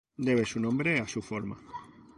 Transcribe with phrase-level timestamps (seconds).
[0.17, 1.59] Debe su nombre a su forma.